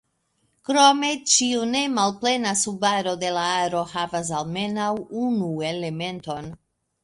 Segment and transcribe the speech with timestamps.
[0.69, 4.91] Krome, ĉiu ne malplena subaro de la aro havas almenaŭ
[5.29, 6.53] unu elementon.